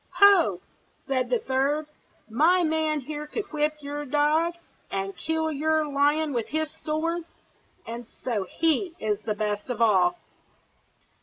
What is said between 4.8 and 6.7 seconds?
and kill your lion with